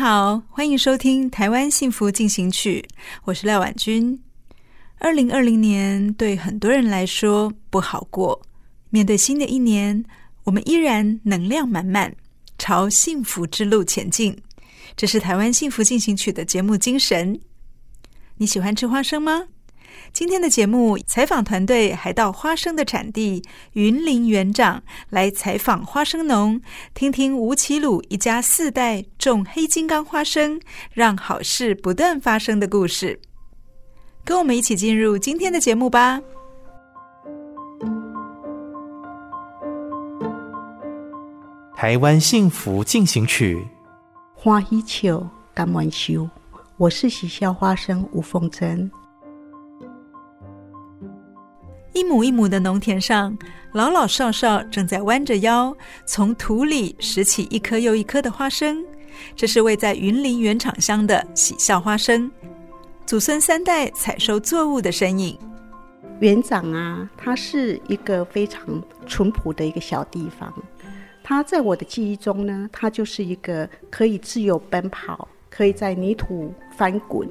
[0.00, 2.82] 好，欢迎收听《台湾幸福进行曲》，
[3.24, 4.18] 我是廖婉君。
[4.98, 8.40] 二零二零年对很多人来说不好过，
[8.88, 10.02] 面对新的一年，
[10.44, 12.16] 我们依然能量满满，
[12.56, 14.34] 朝幸福之路前进。
[14.96, 17.38] 这是《台湾幸福进行曲》的节目精神。
[18.38, 19.48] 你喜欢吃花生吗？
[20.12, 26.60] 今天的节目采访团队还到花生的产地云林园长来采访花生农，
[26.94, 30.60] 听听吴启鲁一家四代种黑金刚花生，
[30.92, 33.18] 让好事不断发生的故事。
[34.24, 36.20] 跟我们一起进入今天的节目吧。
[41.76, 43.64] 台湾幸福进行曲，
[44.34, 46.28] 花一秋甘愿收，
[46.76, 48.90] 我是喜笑花生吴凤珍。
[52.00, 53.36] 一亩一亩的农田上，
[53.72, 58.82] 老老少少正在弯着腰，从土里拾起一颗又一颗的花生。
[59.36, 62.30] 这是位在云林原厂乡的喜笑花生，
[63.04, 65.38] 祖孙三代采收作物的身影。
[66.20, 70.50] 园长啊，他是一个非常淳朴的一个小地方。
[71.22, 77.28] 他在我的记忆中呢，他就是一个可以自由奔跑，可以在泥土翻滚，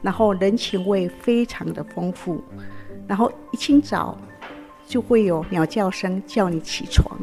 [0.00, 2.42] 然后人情味非常的丰富。
[3.08, 4.16] 然后一清早
[4.86, 7.18] 就会有鸟叫声叫你起床，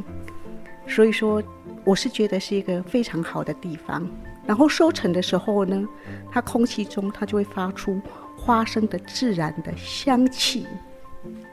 [0.85, 1.41] 所以说
[1.85, 4.05] 我是觉得是一个非常好的地方。
[4.45, 5.87] 然后收成的时候呢，
[6.31, 8.01] 它空气中它就会发出
[8.37, 10.67] 花生的自然的香气。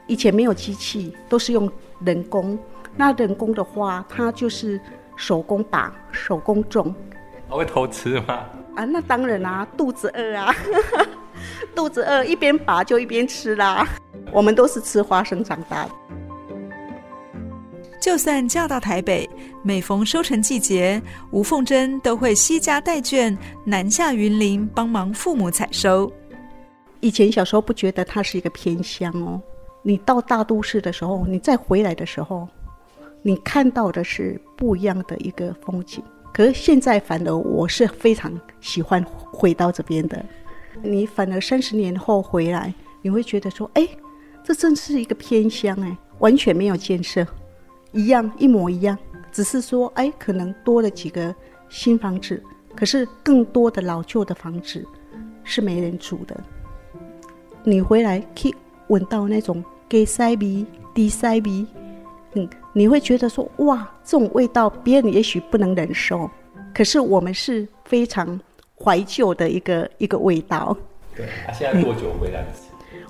[0.05, 1.71] 以前没有机器，都是用
[2.05, 2.57] 人工。
[2.95, 4.79] 那人工的话，它就是
[5.15, 6.93] 手工把、手工种。
[7.49, 8.45] 我会偷吃吗？
[8.75, 10.53] 啊，那当然啊，肚子饿啊，
[11.75, 13.87] 肚子饿一边拔就一边吃啦。
[14.31, 15.91] 我们都是吃花生长大的。
[18.01, 19.29] 就算嫁到台北，
[19.63, 26.11] 每逢收成季节，吴凤珍都会携家带眷南下云林帮忙父母采收。
[26.99, 29.41] 以前小时候不觉得它是一个偏乡哦，
[29.83, 32.47] 你到大都市的时候，你再回来的时候，
[33.21, 36.03] 你看到的是不一样的一个风景。
[36.33, 40.25] 可是现在反而我是非常喜欢回到这边的。
[40.81, 43.87] 你反而三十年后回来，你会觉得说，哎。
[44.45, 47.25] 这真是一个偏乡哎，完全没有建设，
[47.93, 48.97] 一样一模一样，
[49.31, 51.33] 只是说哎，可能多了几个
[51.69, 52.43] 新房子，
[52.75, 54.85] 可是更多的老旧的房子
[55.45, 56.37] 是没人住的。
[57.63, 58.55] 你回来可以
[58.89, 61.65] 闻到那种给塞鼻、低塞鼻，
[62.33, 66.29] 嗯，你会觉得说哇，这种味道别人也许不能忍受，
[66.73, 68.37] 可是我们是非常
[68.83, 70.75] 怀旧的一个一个味道。
[71.15, 72.63] 对，他现在多久回来一次？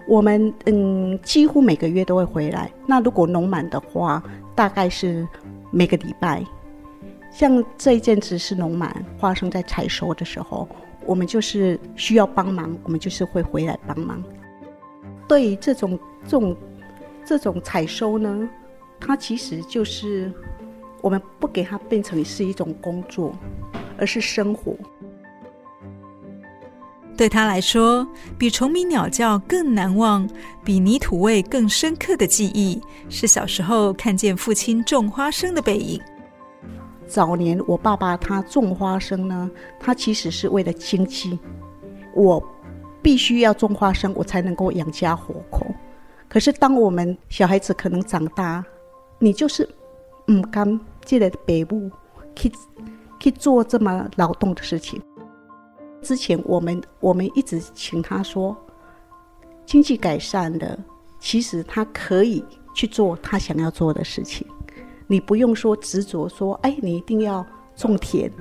[0.06, 2.70] 我们嗯，几乎每个月都会回来。
[2.86, 4.22] 那如果农满的话，
[4.54, 5.26] 大概是
[5.72, 6.44] 每个礼拜。
[7.32, 10.68] 像这一阵子是农满，花生在采收的时候，
[11.06, 14.22] 我们就是需要帮忙，我们就是会回来帮忙。
[15.28, 16.58] 对于这种这种
[17.26, 18.50] 这种采收呢，
[19.00, 20.32] 它其实就是
[21.02, 23.34] 我们不给它变成是一种工作，
[23.98, 24.76] 而是生活。
[27.16, 28.08] 对他来说，
[28.38, 30.28] 比虫鸣鸟叫更难忘，
[30.64, 36.02] 比泥土味更深刻的记忆，是小时候看见父亲种花生的背影。
[37.08, 39.50] 早年我爸爸他种花生呢，
[39.80, 41.38] 他其实是为了经济，
[42.16, 42.44] 我
[43.02, 45.68] 必须要种花生，我才能够养家活口。
[46.28, 48.66] 可是当我们小孩子可能长大，
[49.20, 49.70] 你就是
[50.32, 51.92] 唔甘这个父母
[52.36, 52.52] 去
[53.20, 55.00] 去做这么劳动的事情。
[56.04, 58.56] 之前我们我们一直请他说，
[59.66, 60.78] 经济改善了，
[61.20, 62.44] 其实他可以
[62.76, 64.46] 去做他想要做的事情。
[65.08, 67.46] 你不用说执着说，哎，你一定要
[67.76, 68.32] 种田，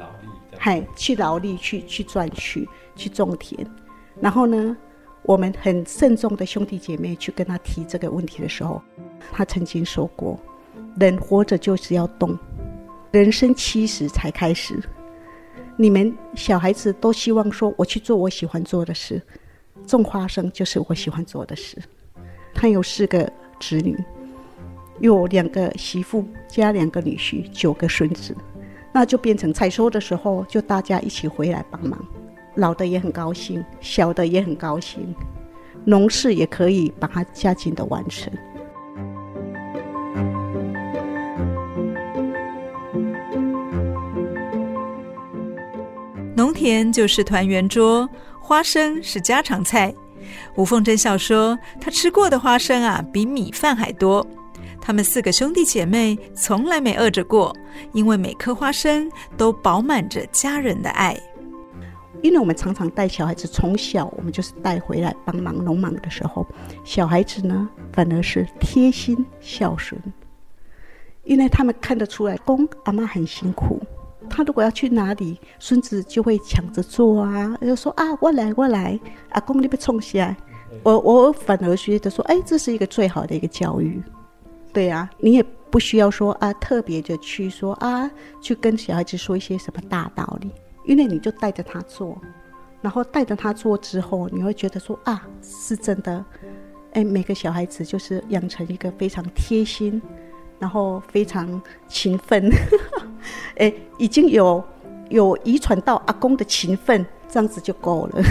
[0.59, 3.67] 嗨，去劳力去去赚取去种田。
[4.21, 4.77] 然后呢，
[5.23, 8.83] 我们很慎重的兄弟姐妹去跟他提这个问题的时候，
[9.33, 10.39] 他曾经说过
[10.99, 12.39] ：“人活着就是要动，
[13.11, 14.81] 人生七十才开始。
[15.77, 19.21] 你们小孩子都希望说，我去做我喜欢做的事，
[19.87, 21.79] 种花生就是我喜欢做的事。”
[22.55, 23.99] 他有四个子女，
[25.01, 28.37] 有两个媳妇加两个女婿，九个孙子，
[28.93, 31.99] 那就变成采收的时候，就大家一起回来帮忙。
[32.57, 35.15] 老的也很高兴，小的也很高兴，
[35.87, 38.31] 农事也可以把它加紧的完成。
[46.43, 48.09] 农田就是团圆桌，
[48.41, 49.95] 花生是家常菜。
[50.57, 54.27] 吴凤珍笑说：“她吃过的花生啊，比米饭还多。
[54.81, 57.55] 他们四个兄弟姐妹从来没饿着过，
[57.93, 61.17] 因为每颗花生都饱满着家人的爱。”
[62.23, 66.45] 因为我们常常带小孩子，从小我们就是带回来帮忙农忙的时候，
[66.83, 69.97] 小孩子呢反而是贴心孝顺，
[71.23, 73.81] 因为他们看得出来公阿妈很辛苦，
[74.33, 78.99] 他如果要去哪里，孙子就会抢着做啊，就说啊我来我来，
[79.31, 80.37] 阿公你别冲起来，
[80.83, 84.03] 我我反而觉得说，哎，这是一个最好的一个教育，
[84.73, 90.51] 对啊，你也不需要说啊特别的去说啊，去跟小孩子说一些什么大道理。
[90.85, 92.21] 因为你就带着他做，
[92.81, 96.25] 然后带着他做之后，你会觉得说啊，是真的，
[96.95, 100.03] 哎，每个小孩子就是养成一个非常贴心，
[100.59, 102.51] 然后非常勤奋，
[103.57, 104.63] 哎，已经有
[105.11, 108.23] 有遗传到阿公的勤奋，这样子就够了。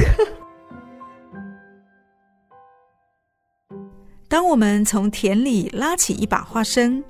[4.27, 7.03] 当我们从田里拉起一把花生，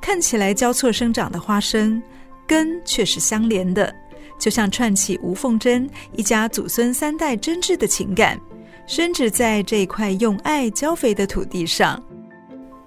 [0.00, 2.02] 看起来交错生长的花生，
[2.46, 3.94] 根却是相连的。
[4.38, 8.40] 就像串起吴凤珍一家祖孙三代真挚的情感，
[8.86, 12.02] 深植在这块用爱浇肥的土地上。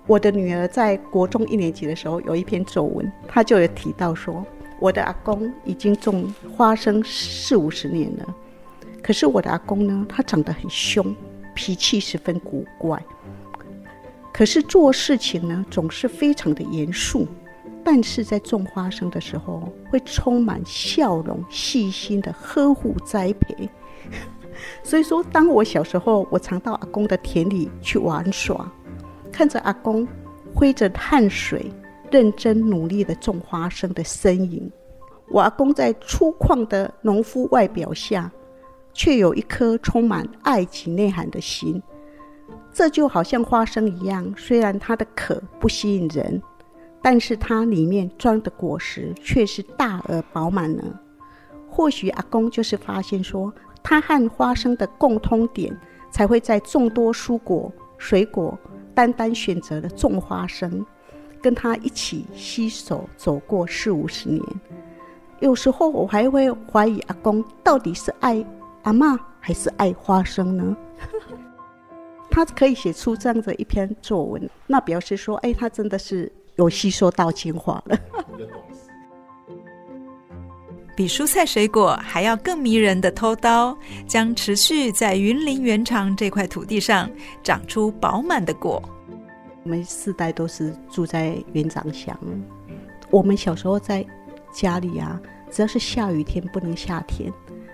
[0.07, 4.45] 我的女儿在国中一年级的时候有一篇作文，她就有提到说，
[4.85, 8.35] 我的阿公已经种花生四五十年了，
[9.01, 11.15] 可是我的阿公呢，他长得很凶，
[11.55, 13.03] 脾气十分古怪，
[14.31, 17.27] 可是做事情呢，总是非常的严肃。
[17.83, 23.67] 但是在种花生的时候，会充满笑容，细心的呵护栽培。
[24.85, 28.71] 所以说，当我小时候，我常到阿公的田里去玩耍，
[29.31, 30.07] 看着阿公
[30.53, 31.71] 挥着汗水，
[32.15, 34.71] 认真努力的种花生的身影。
[35.27, 38.31] 我阿公在粗犷的农夫外表下，
[38.94, 41.83] 却有一颗充满爱及内涵的心。
[42.71, 46.41] 这就好像花生一样，虽然它的壳不吸引人。
[47.01, 50.83] 但是它里面装的果实却是大而饱满呢。
[51.69, 53.53] 或许阿公就是发现说，
[53.83, 55.77] 他和花生的共通点，
[56.09, 58.57] 才会在众多蔬果水果
[58.94, 60.83] 单单选择了种花生，
[61.45, 64.42] 跟他一起携手走过四五十年。
[65.42, 68.44] 有时候我还会怀疑阿公到底是爱
[68.81, 70.75] 阿嬷还是爱花生呢？
[72.31, 76.31] 他可以写出这样的一篇作文，那表示说，哎，他真的是。
[76.57, 78.00] 有吸收到精华了，
[80.95, 83.77] 比蔬菜水果还要更迷人的偷刀，
[84.07, 87.11] 将持续在云林原厂这块土地上
[87.44, 88.81] 长出饱满的果。
[89.66, 92.18] 我们四代都是住在园长乡，
[93.10, 94.06] 我们小时候在
[94.54, 95.19] 家里啊，
[95.52, 97.34] 只要是下雨天不能下田，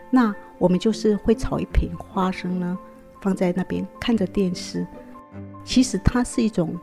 [0.10, 2.78] 那我们就是会炒一瓶花生呢，
[3.22, 4.88] 放在那边看着电视。
[5.64, 6.76] 其实它是一种。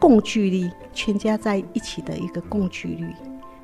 [0.00, 3.16] 共聚力，全家在一起的一个共聚力。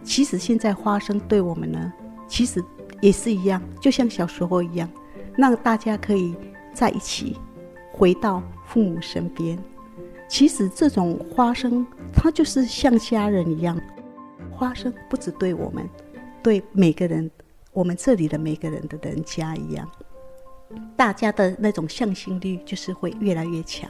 [0.03, 1.93] 其实现在花生对我们呢，
[2.27, 2.61] 其实
[3.01, 4.91] 也是一样，就像小时候一样，
[5.37, 6.35] 让大家可以
[6.73, 7.39] 在一起，
[7.93, 9.57] 回到父母身边。
[10.35, 13.81] 其实这种花生，它就是像家人一样。
[14.51, 15.89] 花生不只对我们，
[16.43, 17.31] 对每个人，
[17.73, 19.89] 我们这里的每个人的人家一样，
[20.97, 23.89] 大家的那种向心力就是会越来越强。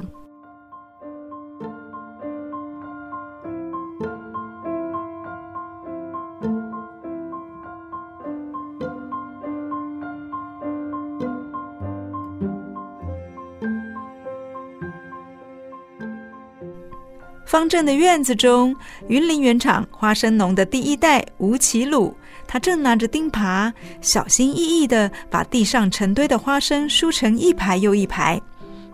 [17.54, 18.74] 方正的院子中，
[19.06, 22.12] 云林原厂花生农的第一代吴启鲁，
[22.48, 28.42] 他正拿着钉耙，小心翼翼地把地上成堆的花生梳成一排又一排。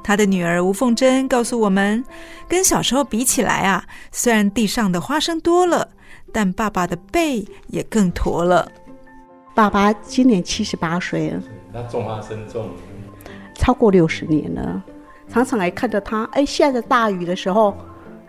[0.04, 2.04] 他的女儿吴凤珍告诉我们，
[2.46, 5.88] 跟小时候比起来啊，虽然地上的花生多了，
[6.30, 8.70] 但爸爸的背也更驼了。
[9.54, 12.68] 爸爸今年七十八岁了，他种花生种，
[13.54, 14.84] 超过六十年了，
[15.32, 17.74] 常常还看着他，哎，下着大雨的时候，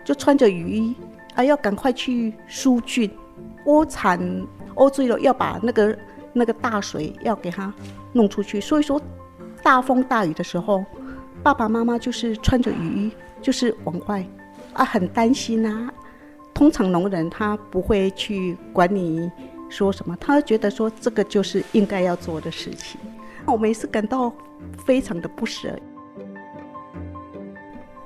[0.04, 0.94] 就穿着雨衣，
[1.34, 3.10] 啊，要赶快去疏浚，
[3.66, 4.18] 窝铲
[4.76, 5.98] 污水了，要把那个
[6.32, 7.72] 那个大水要给他
[8.12, 8.60] 弄出去。
[8.60, 9.00] 所以说，
[9.62, 10.84] 大风大雨的时候，
[11.42, 14.26] 爸爸妈妈就是穿着雨衣，就是往外，
[14.72, 15.92] 啊，很担心啊。
[16.54, 19.30] 通常农人他不会去管你
[19.68, 23.00] 说什么，他觉得说这个就是应该要做的事情。
[23.46, 24.32] 我们也是感到
[24.86, 25.76] 非常的不舍。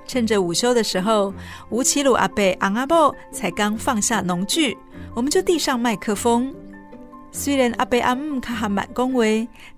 [0.06, 1.32] 趁着午休的时候，
[1.70, 4.76] 吴启鲁阿伯、昂阿伯才刚放下农具，
[5.14, 6.54] 我们就递上麦克风。
[7.32, 9.22] 虽然阿伯阿姆较含慢讲话，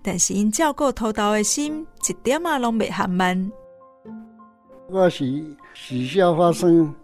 [0.02, 3.50] 但是因照顾土豆的心一点啊拢未含慢。
[4.90, 5.24] 我是
[5.74, 6.94] 时下发生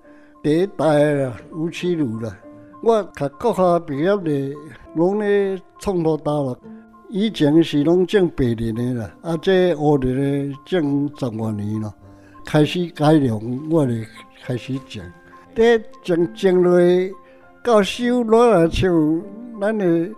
[0.43, 2.37] 第一代的吴启鲁了，
[2.83, 4.55] 我甲国下毕业的
[4.95, 6.59] 拢咧创土豆了。
[7.11, 10.15] 以前是拢种白莲的啦，啊，这乌莲
[10.51, 11.95] 的种十多年了，
[12.45, 13.39] 开始改良，
[13.71, 13.93] 我就
[14.45, 15.03] 开始种。
[15.55, 16.75] 这种种落
[17.63, 19.23] 到收攞来像
[19.61, 20.11] 咱的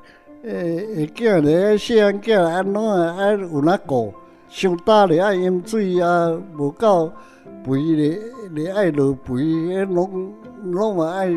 [0.42, 4.12] 诶囝咧，细汉囝安怎啊爱有哪顾？
[4.49, 7.12] 上大咧爱饮水啊，无够
[7.64, 8.18] 肥咧
[8.52, 11.30] 咧爱落肥，迄拢拢嘛爱，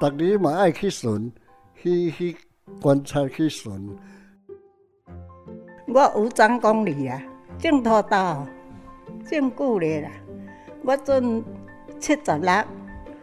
[0.00, 1.32] 逐日嘛爱去巡，
[1.80, 2.36] 去去
[2.80, 3.72] 观察去巡。
[5.86, 7.22] 我有长功力啊，
[7.58, 8.46] 种土豆，
[9.28, 10.10] 种久咧啦。
[10.82, 11.44] 我阵
[11.98, 12.64] 七十六，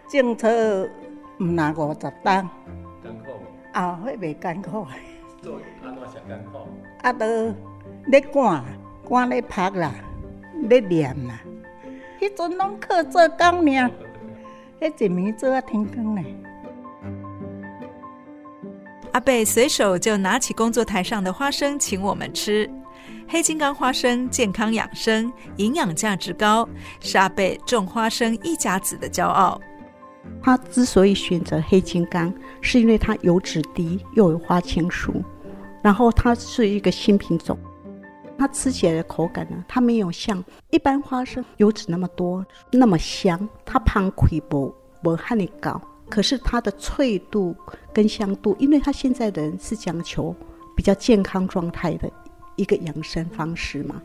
[0.10, 0.48] 种出
[1.40, 2.48] 毋那五十担。
[3.04, 3.32] 艰苦
[3.74, 4.86] 啊，迄袂艰苦。
[5.42, 6.58] 做安怎上艰苦？
[7.02, 7.26] 啊，都
[8.08, 8.64] 咧赶，
[9.10, 9.94] 赶咧拍啦，
[10.64, 11.42] 咧念啦。
[12.20, 13.92] 迄阵拢靠做工尔，
[14.82, 16.26] 迄一暝做啊天光咧。
[19.14, 22.70] 阿伯随手就拿起工作台上的花生，请我们吃。
[23.30, 26.68] 黑金刚花生健康养生，营养价值高，
[27.02, 29.60] 是阿贝种花生一家子的骄傲。
[30.42, 35.22] 他之所以选择黑金刚，是因为它油脂低，又有花青素，
[35.84, 37.60] 然后它是一个新品种。
[38.38, 43.48] 它吃起来的口感呢，它没有像一般花生油脂那么多，那么香。
[43.66, 45.82] 它胖亏不不和你高。
[46.10, 47.54] 可是它的脆度
[47.92, 50.34] 跟香度，因为它现在的人是讲求
[50.78, 52.10] 比较健康状态的
[52.58, 54.02] 一个养生方式嘛，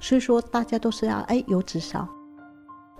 [0.00, 2.08] 所以说大家都是要哎油脂少。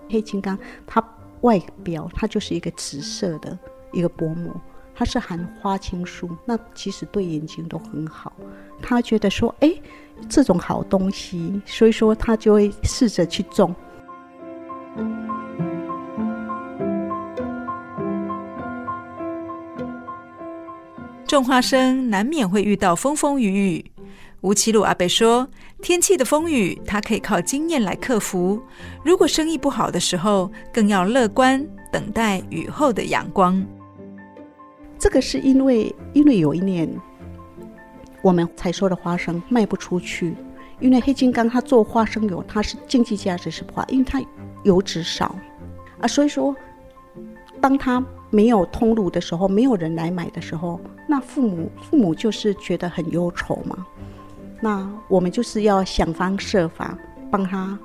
[0.09, 1.03] 黑金刚它
[1.41, 3.57] 外表它就是一个紫色的
[3.91, 4.53] 一个薄膜，
[4.93, 8.31] 它是含花青素，那其实对眼睛都很好。
[8.81, 9.73] 他觉得说哎
[10.29, 13.75] 这种好东西，所以说他就会试着去种。
[21.25, 23.91] 种花生难免会遇到风风雨雨。
[24.41, 25.47] 吴启鲁阿伯说
[25.81, 28.61] ：“天气的风雨，他可以靠经验来克服。
[29.03, 33.65] 如果生意不好的时候，更要乐观，等待雨后的阳光。”
[34.99, 36.87] 这个是因为，因为有一年
[38.21, 40.35] 我们采收的花生卖不出去，
[40.79, 44.21] 因为黑金刚它做花生油，它是经济价值是不好，因为它
[44.63, 45.35] 油脂少
[45.99, 46.55] 啊，所以说
[47.59, 48.03] 当它。
[48.29, 53.87] 没有通路的时候，没有人来买的时候，那父母父母就是觉得很忧愁嘛。
[54.61, 56.97] 那我们就是要想方设法
[57.31, 57.77] 帮他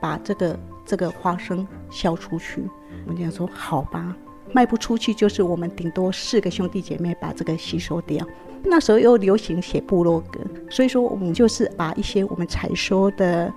[0.00, 2.62] 把这个这个花生销出去。
[3.06, 4.16] 我们讲说好吧，
[4.52, 8.26] 卖不出去就是我们顶多四个兄弟姐妹把这个吸收掉。
[8.64, 13.52] 那时候又流行写部落格，所以说我们就是把一些我们采收的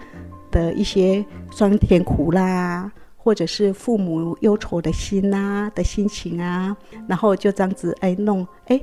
[0.49, 2.91] 的一些酸甜苦辣。
[3.23, 6.75] 或者是父母忧愁的心呐、啊、的心情啊，
[7.07, 8.81] 然后就这样子哎弄哎，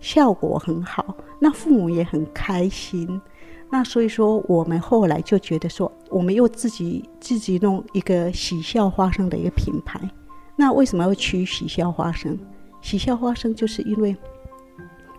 [0.00, 3.20] 效果很好，那父母也很开心。
[3.68, 10.00] 那所以说，我们后来就觉得说，我们又自己自己弄一个喜笑花生的一个品牌。
[10.54, 12.38] 那为什么要取喜笑花生？
[12.80, 14.16] 喜笑花生就是因为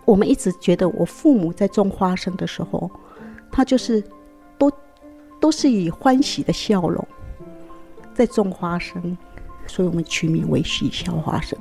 [0.05, 2.89] 我们一直觉得，我父母在种花生的时候，
[3.51, 4.01] 他就是
[4.57, 4.72] 都
[5.41, 7.05] 都是以欢喜的笑容。
[8.13, 9.15] 在种花生，
[9.67, 11.60] 所以我们取名为喜笑花生。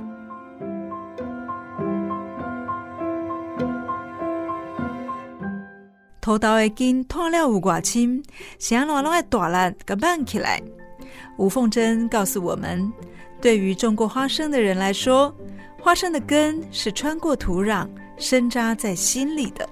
[6.27, 8.21] 土豆的根断了有多深，
[8.59, 10.61] 想让它大了，给办起来。
[11.37, 12.91] 吴凤珍告诉我们，
[13.39, 15.33] 对于种过花生的人来说，
[15.79, 19.69] 花生的根是穿过土壤，深扎在心里的。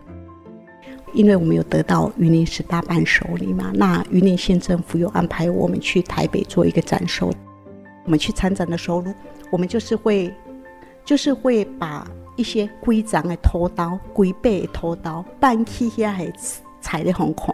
[1.12, 7.30] 因为我们有得到云林市大伴手礼嘛，那云林县政府有安排我们去台北做一个展售。
[8.06, 9.04] 我们去参展的时候，
[9.52, 10.34] 我们就是会，
[11.04, 16.32] 就是会把一些规章的土豆、规背的土豆搬去遐，还
[16.82, 17.54] 采的很快，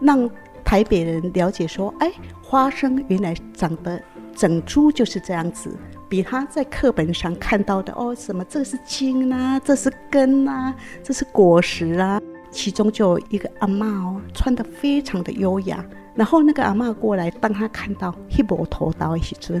[0.00, 0.28] 让
[0.64, 4.00] 台北人了解说，哎，花生原来长得
[4.34, 5.70] 整株就是这样子，
[6.08, 12.20] 比他在课本上看到的哦，什么这是茎啊，这是根啊，这是果实啊。
[12.50, 15.84] 其中就有一个阿嬷哦，穿得非常的优雅。
[16.14, 19.60] 然后那个阿嬷过来，当他看到一把头刀的时阵，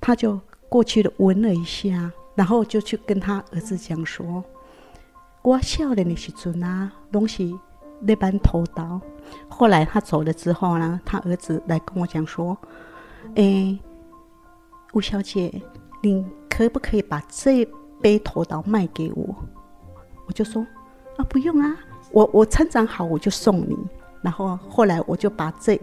[0.00, 4.44] 他就过去的闻了一下，然后就去跟他儿子讲说
[5.42, 7.42] ：“我少年的时阵啊，拢是
[8.00, 9.00] 那般头刀。”
[9.50, 12.56] 后来他走了之后呢，他儿子来跟我讲说
[13.34, 13.76] ：“诶，
[14.92, 15.60] 吴小姐，
[16.00, 17.64] 你可不可以把这
[18.00, 19.34] 杯头刀卖给我？”
[20.28, 20.64] 我就说
[21.18, 21.76] ：“啊，不用啊。”
[22.12, 23.76] 我我成长好，我就送你。
[24.22, 25.76] 然后后来我就把这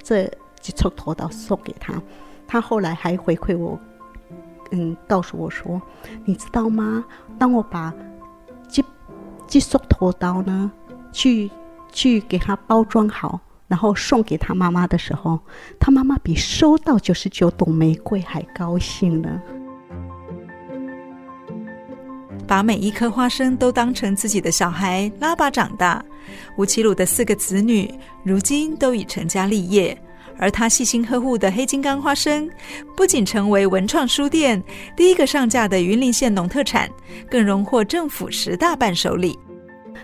[0.00, 0.24] 这
[0.60, 2.00] 几束头刀送给他，
[2.46, 3.76] 他后来还回馈我，
[4.70, 5.80] 嗯，告诉我说，
[6.24, 7.04] 你知道吗？
[7.38, 7.92] 当我把
[8.68, 8.82] 这
[9.46, 10.70] 这束头刀呢，
[11.12, 11.50] 去
[11.92, 15.38] 去给他包装好，然后送给他妈妈的时候，
[15.78, 19.40] 他妈妈比收到九十九朵玫瑰还高兴呢。
[22.46, 26.04] 把每一颗花生都当成自己的小孩拉拔长大，
[26.56, 27.92] 吴奇鲁的四个子女
[28.22, 30.00] 如今都已成家立业，
[30.38, 32.48] 而他细心呵护的黑金刚花生，
[32.96, 34.62] 不仅成为文创书店
[34.96, 36.90] 第一个上架的云林县农特产，
[37.30, 39.38] 更荣获政府十大伴手礼。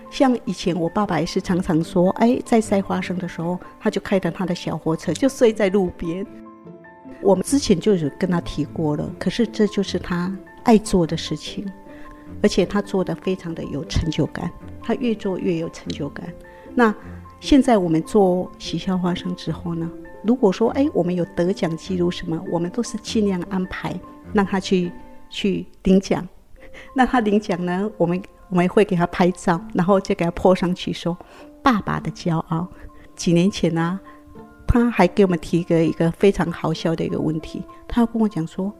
[0.09, 6.25] 像以前我爸爸也是常常说，哎，在塞花生的时候，他就开着他的小货车就睡在路边。
[7.21, 11.65] 我们之前就有跟他提过了，可是这就是他爱做的事情。
[12.41, 16.27] 而且他做的非常的有成就感，他越做越有成就感。
[16.73, 16.93] 那
[17.39, 19.89] 现在我们做喜笑花生之后呢，
[20.23, 23.93] 如果说哎，我们有得奖记录什么，我们都是尽量安排
[24.33, 24.91] 让他去
[25.29, 26.27] 去领奖。
[26.95, 31.17] 那他领奖呢，我们我们会给他拍照，然后就给他泼上去说
[31.61, 32.67] “爸爸的骄傲”。
[33.15, 34.01] 几年前呢、啊，
[34.67, 38.73] 他还给我们提个一个非常好笑的一个问题，他要跟我讲说。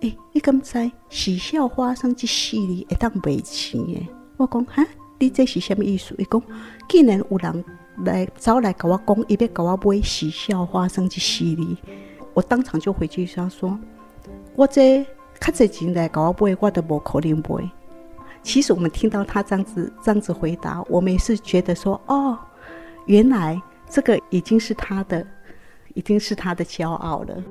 [0.00, 4.06] 诶、你敢知喜笑花生这系列会当卖钱耶？
[4.36, 4.84] 我讲哈，
[5.18, 6.14] 你这是什么意思？
[6.18, 6.42] 伊讲，
[6.88, 7.64] 竟然有人
[8.04, 11.66] 来找来跟我讲，伊要跟我买喜笑花生这系列，
[12.34, 13.78] 我当场就回去说，说
[14.56, 15.04] 我这
[15.40, 17.70] 较侪钱来跟我买，我都无可能买。
[18.42, 22.38] 其实我们听到他这样子这样子回答，我们也是觉得说，哦，
[23.06, 25.26] 原来这个已经是他的，
[25.94, 27.42] 已经是他的骄傲了。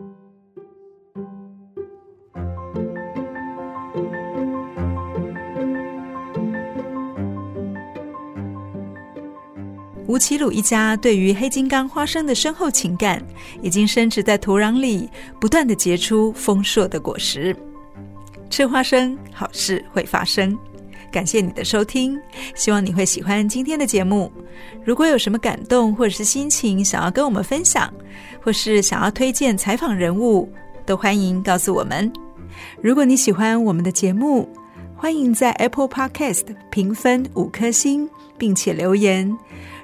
[10.06, 13.24] 吴齐鲁一家对于黑金刚花生的深厚情感，
[13.62, 17.56] 已经深植在土壤里，不断地结出丰硕的果实。
[18.50, 20.58] 吃花生，好事会发生。
[21.10, 22.20] 感谢你的收听，
[22.54, 24.32] 希望你会喜欢今天的节目。
[24.84, 27.92] 如果有什么感动或者是心情想要跟我们分享，
[28.42, 30.52] 或是想要推荐采访人物，
[30.86, 32.12] 都欢迎告诉我们。
[32.82, 34.50] 如果你喜欢我们的节目，
[34.96, 39.36] 欢迎在 Apple Podcast 评分五颗星，并且留言。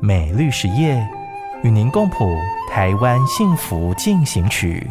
[0.00, 1.04] 美律实业
[1.62, 2.36] 与您共谱
[2.70, 4.88] 台湾幸福进行曲。